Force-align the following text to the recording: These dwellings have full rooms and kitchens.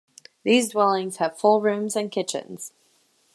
These 0.41 0.71
dwellings 0.71 1.17
have 1.17 1.37
full 1.37 1.61
rooms 1.61 1.95
and 1.95 2.09
kitchens. 2.11 2.73